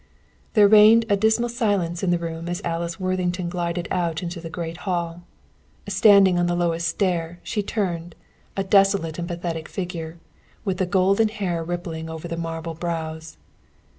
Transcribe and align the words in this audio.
There 0.55 0.67
reigned 0.67 1.05
a 1.09 1.15
dismal 1.15 1.49
silence 1.49 2.01
in 2.01 2.09
the 2.09 2.17
room 2.17 2.49
as 2.49 2.59
Alice 2.65 2.99
Worthington 2.99 3.49
glided 3.49 3.87
out 3.91 4.23
into 4.23 4.41
the 4.41 4.49
great 4.49 4.77
hall. 4.77 5.21
Standing 5.87 6.39
on 6.39 6.47
the 6.47 6.55
lowest 6.55 6.87
stair, 6.87 7.39
she 7.43 7.61
turned, 7.61 8.15
a 8.57 8.63
desolate 8.63 9.19
and 9.19 9.27
pathetic 9.27 9.69
figure, 9.69 10.17
with 10.65 10.77
the 10.77 10.87
golden 10.87 11.27
hair 11.29 11.63
rippling 11.63 12.09
over 12.09 12.27
the 12.27 12.35
marble 12.35 12.73
brows. 12.73 13.37